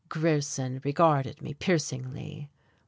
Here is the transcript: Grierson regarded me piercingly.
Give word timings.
Grierson 0.09 0.81
regarded 0.83 1.43
me 1.43 1.53
piercingly. 1.53 2.49